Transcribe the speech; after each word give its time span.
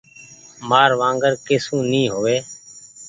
مآر 0.69 0.91
وانگر 0.99 1.33
ڪي 1.45 1.57
سون 1.65 1.81
ني 1.91 2.03
هووي۔ 2.13 2.37